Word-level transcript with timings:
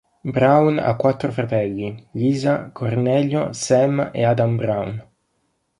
Braun 0.25 0.79
ha 0.79 0.95
quattro 0.95 1.31
fratelli: 1.31 2.07
Liza, 2.13 2.71
Cornelio, 2.73 3.53
Sam 3.53 4.09
e 4.11 4.25
Adam 4.25 4.55
Braun. 4.55 5.07